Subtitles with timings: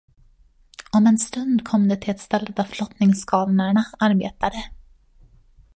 [0.91, 4.63] Om en stund kom de till ett ställe där flottningskarlarna arbetade.